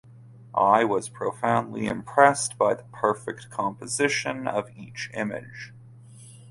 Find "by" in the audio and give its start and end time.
2.57-2.73